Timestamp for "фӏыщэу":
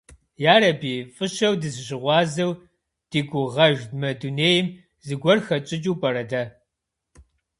1.15-1.55